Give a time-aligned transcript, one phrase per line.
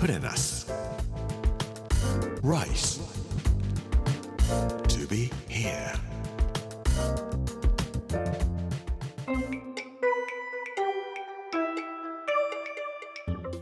[0.00, 0.66] Put in us.
[2.42, 3.00] Rice.
[4.88, 5.92] To be here.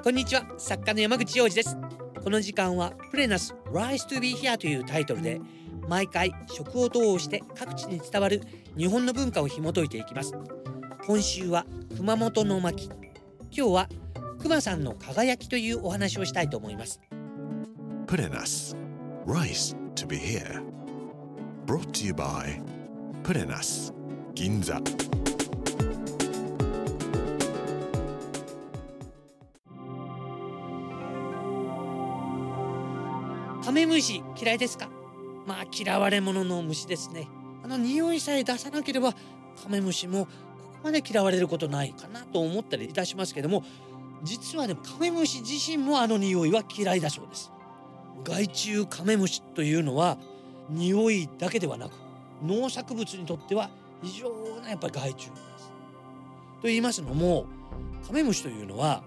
[0.04, 1.76] こんにちは作家の山口洋二です
[2.22, 5.40] この時間はプレナス Rise to be here というタイトルで
[5.88, 8.42] 毎回食を通して各地に伝わる
[8.76, 10.34] 日本の文化を紐解いていきます
[11.04, 11.66] 今週は
[11.96, 12.88] 熊本の巻
[13.50, 13.88] 今日は
[14.40, 17.00] 熊さんの輝きというお話をしたいと思います
[18.06, 18.74] Put in us.
[19.26, 20.62] Rice to be here.
[21.66, 22.58] Brought to you by
[23.22, 23.92] Put in us.
[24.34, 24.80] Ginza.
[33.64, 34.88] カメムシ嫌いですか？
[35.46, 37.28] まあ嫌われ者の虫ですね
[37.62, 39.12] あの匂いさえ出さなければ
[39.62, 43.64] カメムシもここまで嫌われることないかなと思ったりいたしますけども
[44.22, 47.52] 実はねカメムシ自身もあの匂いは嫌いだそうです。
[48.24, 50.18] 害虫カメムシというのは
[50.68, 51.92] 匂いだけではなく
[52.44, 53.70] 農作物にとっては
[54.02, 54.28] 非常
[54.62, 55.72] なやっぱり害虫です。
[56.60, 57.46] と言いますのも
[58.06, 59.02] カメムシというのは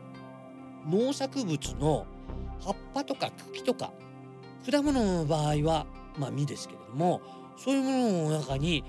[0.90, 2.06] 農作物の
[2.62, 3.92] 葉っぱとか茎とか
[4.70, 5.86] 果物の場合は
[6.18, 7.22] まあ実ですけれども
[7.58, 8.84] そういうものの中に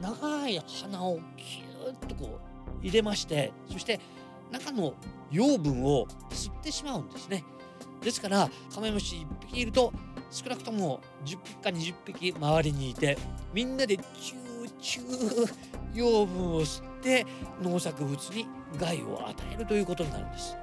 [0.00, 2.38] 長い花をキューッとこ
[2.82, 4.00] う入れましてそして
[4.52, 4.94] 中の
[5.30, 7.44] 養分を吸ってしまうんですね。
[8.02, 9.92] ですからカメムシ1匹いると
[10.30, 13.16] 少なくとも10匹か20匹周りにいて
[13.54, 15.54] みんなでチューチュー
[15.94, 17.26] 養分を吸って
[17.62, 18.46] 農作物に
[18.78, 20.56] 害を与えるということになるんです。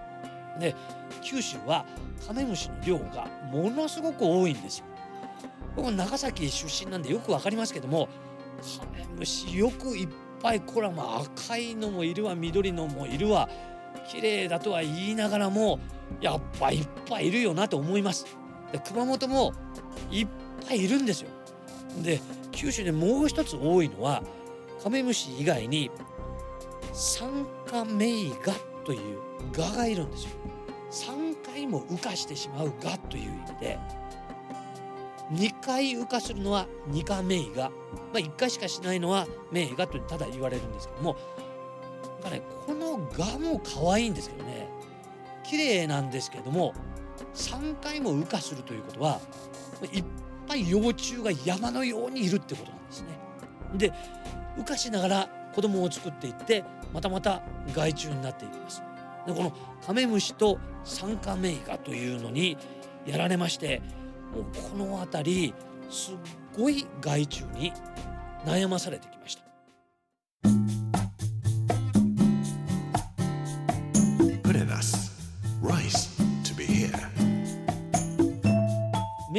[0.59, 0.75] で
[1.21, 1.85] 九州は
[2.25, 4.85] カメムシの量がものすごく多いんですよ。
[5.75, 8.09] 僕長崎出身なんでよくわかりますけども
[8.79, 10.09] カメムシよくいっ
[10.41, 13.47] ぱいこらま赤いのもいるわ緑のもいるわ
[14.07, 15.79] 綺麗だとは言いながらも
[16.21, 18.25] やっぱいっぱいいるよなと思います。
[18.71, 19.53] で熊本も
[20.11, 20.27] いっ
[20.67, 21.29] ぱいいるんですよ。
[22.03, 22.21] で
[22.51, 24.23] 九州でもう一つ多いのは
[24.83, 25.91] カメムシ以外に
[26.93, 28.53] 酸化メイガ
[28.85, 28.99] という
[29.51, 30.31] ガがいるんですよ。
[30.91, 33.79] 3回も羽化してしまうガという意味で
[35.31, 37.75] 2回羽化するのはニカメイガ、ま
[38.15, 41.15] あ、1回しかしないのはメイガとただ言われるんですけども
[42.03, 44.67] なんかねこのガも可愛いんですけどね
[45.43, 46.73] 綺麗なんですけども
[47.33, 49.19] 3回も羽化するということは
[49.91, 50.03] いっ
[50.47, 53.07] ぱい幼虫が山のようにいるってことなんですね。
[53.75, 53.93] で
[54.57, 56.63] 羽化しながら子供を作っていって
[56.93, 57.41] またまた
[57.73, 58.81] 害虫になっていきます。
[59.25, 59.53] でこの
[59.85, 62.57] カメムシと酸化メイガというのに
[63.05, 63.81] やられまして
[64.33, 65.53] もうこの辺り
[65.89, 66.15] すっ
[66.57, 67.73] ごい害虫に
[68.45, 69.48] 悩まされてきました。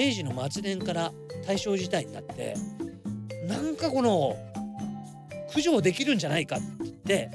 [0.00, 1.12] 明治の末年から
[1.47, 2.55] 大正時代になって
[3.47, 4.34] なんかこの
[5.49, 7.31] 駆除できるんじゃないかって言って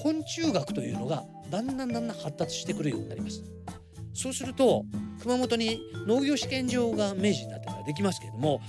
[0.00, 3.42] 昆虫学というのがだんだんだんだん発達してくるようになります
[4.12, 4.84] そうすると
[5.22, 8.60] 熊本に農業試験場が明治になってからできますけれども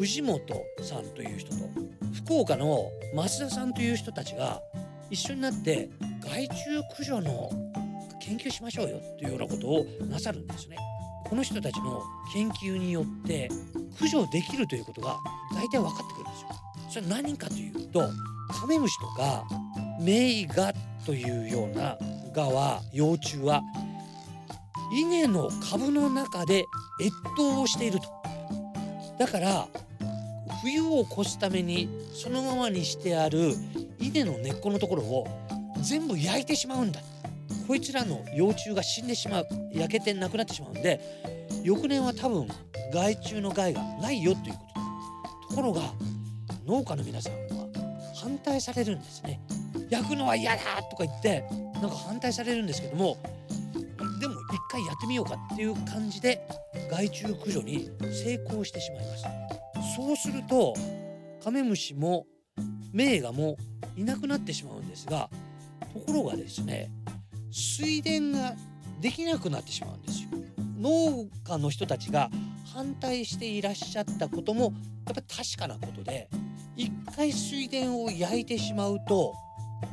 [0.00, 0.40] 藤本
[0.82, 1.56] さんという人と
[2.24, 4.60] 福岡の増田さんという人たちが
[5.08, 5.88] 一緒になって
[6.20, 7.48] 害虫駆除の
[8.20, 10.76] 研究しましょうよっていうようなことをなさるんですね。
[11.28, 12.02] この人たちの
[12.32, 13.50] 研究によって
[13.92, 15.18] 駆除できるということが
[15.54, 16.48] 大体分かってくるんですよ。
[16.88, 18.00] それは何かというと
[18.60, 19.44] カメムシとか
[20.00, 20.72] メイガ
[21.04, 21.98] というような
[22.32, 23.62] ガは幼虫は
[24.92, 26.64] 稲の株の中で
[27.00, 28.06] 越冬をしていると。
[29.18, 29.68] だから
[30.62, 33.52] 冬を越すためにそのままにしてある
[34.00, 35.26] 稲の根っこのところを
[35.82, 37.00] 全部焼いてしまうんだ。
[37.68, 41.00] こいつらの幼虫が死んでしまう焼けてなくなってしまうんで
[41.62, 42.48] 翌年は多分
[42.92, 44.60] 害虫の害がないよというこ
[45.48, 45.48] と。
[45.50, 45.82] ところが
[46.64, 47.68] 農家の皆さんは
[48.14, 49.40] 反対されるんですね。
[49.90, 53.18] 焼くのは嫌だとか言ってなんか反対されるんですけども
[54.18, 56.40] でも一回やってみようかっていう感じで
[56.90, 59.24] 害虫駆除に成功してしまいます。
[59.94, 60.74] そうすると
[61.44, 62.26] カメムシも
[62.92, 63.56] メイガも
[63.94, 65.28] いなくなってしまうんですが
[65.92, 66.90] ところがですね
[67.50, 68.54] 水田が
[69.00, 70.28] できなくなってしまうんですよ。
[70.78, 72.30] 農家の人たちが
[72.72, 74.72] 反対していらっしゃったことも
[75.06, 76.28] やっぱ確かなことで
[76.76, 79.34] 一回水田を焼いてしまうと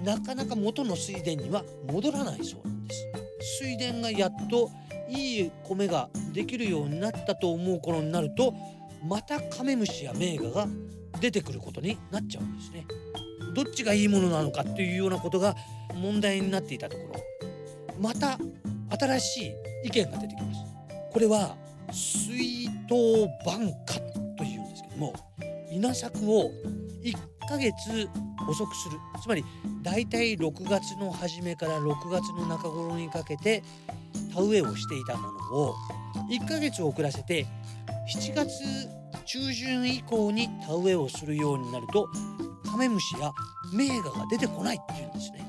[0.03, 3.07] なかなか元の水田には戻らないそうなんです。
[3.61, 4.69] 水田がやっと
[5.09, 8.53] いい米ができるようになったと思う頃になると
[9.07, 10.67] またカメムシやメイガが
[11.19, 12.85] 出てくることになっちゃうんですね。
[13.55, 15.55] どっちがいいものなのかっていうようなことが
[15.95, 18.37] 問題になっていたところまた
[18.99, 20.59] 新しい意見が出てきます
[21.11, 21.55] これは
[21.91, 23.99] 水筒晩夏
[24.37, 25.13] というんですけども
[25.71, 26.51] 稲作を
[27.01, 27.15] 1
[27.47, 28.09] ヶ月
[28.47, 28.97] 遅くする。
[29.21, 29.43] つまり
[29.81, 33.63] だいたい6月の初めから6月の中頃にかけて
[34.33, 35.75] 田植えをしていたものを
[36.29, 37.45] 1ヶ月遅らせて
[38.13, 38.51] 7月
[39.25, 42.07] 中旬以降に田植えをするようになると
[42.65, 43.31] カメムシや
[43.73, 45.45] 名画が出てこないっていうんですね。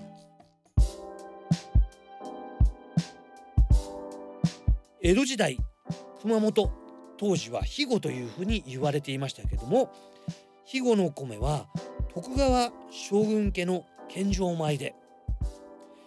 [5.00, 5.58] 江戸時代
[6.22, 6.72] 熊本
[7.16, 9.92] 当時は肥後というふうに言われていましたけども
[10.64, 11.68] 肥後の米は
[12.12, 14.96] 徳川将軍家の献上米で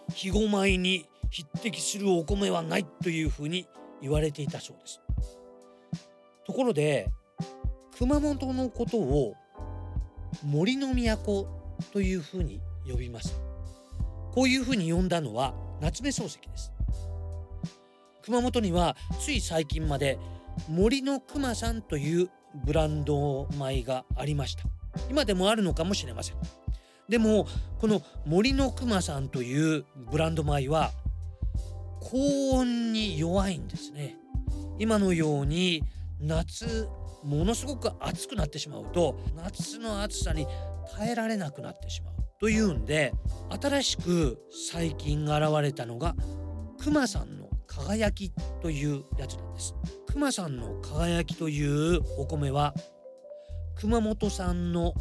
[0.08, 3.66] 肥後米に匹敵するお米はないというふうに
[4.02, 5.00] 言われていたそうです
[6.46, 7.08] ところで
[7.96, 9.34] 熊本のことを
[10.44, 11.46] 森の都
[11.92, 13.40] というふうに呼びます
[14.32, 16.72] こういうふうに呼んだのは夏目漱石です。
[18.22, 20.18] 熊本にはつい最近まで
[20.68, 22.30] 森の熊さんという
[22.64, 24.64] ブランド米がありました。
[25.08, 26.36] 今でもあるのかもしれません。
[27.08, 27.46] でも
[27.80, 30.92] この森の熊さんというブランド米は
[32.00, 34.16] 高温に弱いんですね。
[34.78, 35.82] 今のように
[36.20, 36.88] 夏
[37.22, 40.46] ものすごく暑くなってしまうと夏の暑さに
[40.96, 42.14] 耐えられなくなってしまう。
[42.38, 43.12] というんで
[43.60, 44.38] 新しく
[44.70, 46.14] 最近現れたのが
[46.78, 48.32] 熊さんの輝き
[48.62, 49.74] というやつなんです。
[50.08, 52.74] 熊さんの輝きというお米は
[53.76, 54.94] 熊本産の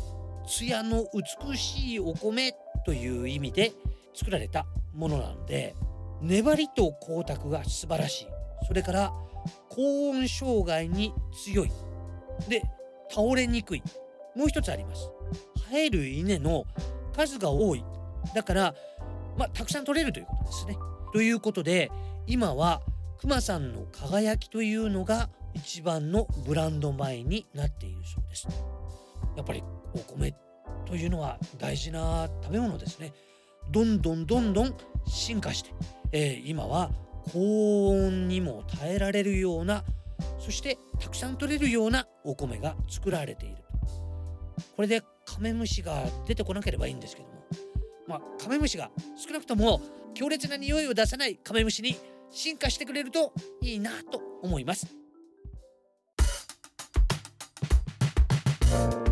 [0.46, 2.54] 艶の美しいお米
[2.86, 3.72] という意味で
[4.14, 5.76] 作られたものなので
[6.22, 8.28] 粘りと光沢が素晴らしい。
[8.68, 9.14] それから
[9.70, 11.14] 高温障害に
[11.46, 11.72] 強い。
[12.48, 12.64] で
[13.10, 13.84] 倒れにくい。
[14.36, 15.10] もう一つあります。
[15.70, 16.66] 生える稲の
[17.16, 17.84] 数が多い。
[18.34, 18.76] だから
[19.38, 20.78] まあたくさん取れるということですね。
[21.14, 21.92] ということで
[22.28, 22.82] 今は
[23.20, 28.48] 熊さんの輝きというのが一番のブランド米になっているそうです。
[29.36, 29.64] やっぱり
[29.94, 30.34] お米
[30.86, 33.14] というのは大事な食べ物ですね。
[33.72, 34.76] どんどんどんどん
[35.08, 35.72] 進化して、
[36.12, 36.92] えー、今は
[37.32, 39.84] 高温にも耐えられるような
[40.40, 43.58] そしてたくさん取れるようなお米が作られている。
[44.76, 47.34] これでカメムシが出てこなければいいんですけども。
[48.08, 49.82] まあカメムシが少なくとも
[50.14, 51.96] 強烈な匂いを出さないカメムシに
[52.32, 54.88] 進化してくれるといいなと思います。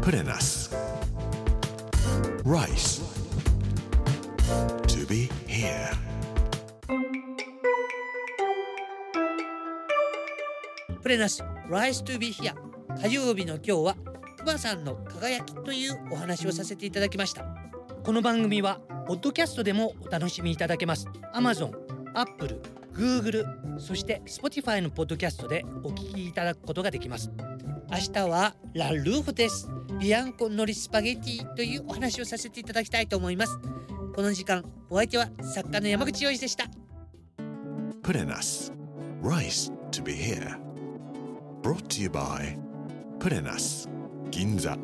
[0.02, 0.74] プレナス
[2.46, 3.02] Rice.
[4.88, 6.07] To be here.
[11.08, 12.54] プレナス Rise to be here
[13.02, 13.96] 火曜日の今日は
[14.36, 17.46] くまさんの輝きというお話をさせていただきました。
[18.04, 21.08] この番組はポッドキャストでもお楽しみいただけます。
[21.34, 21.72] Amazon、
[22.14, 22.62] Apple、
[22.94, 27.32] Google そして Spotify のポッドキャストでお聞きいただくことができます。
[27.90, 29.70] 明日はラルーフです。
[30.02, 33.58] ビアンコのりスパゲティというお話をさせていただきたいと思います。
[34.14, 36.66] この時間お相手は作家の山口洋二でした。
[38.04, 38.74] プレナス
[39.24, 40.67] Rice to be here
[41.67, 42.59] Brought to you by
[43.19, 43.89] プレナス
[44.31, 44.77] 銀座